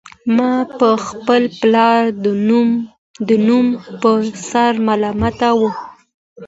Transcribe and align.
ما 0.37 0.53
به 0.77 0.89
خپل 1.07 1.41
پلار 1.59 2.01
د 3.27 3.29
نوم 3.47 3.67
په 4.01 4.11
سر 4.49 4.73
ملامتاوه 4.87 5.71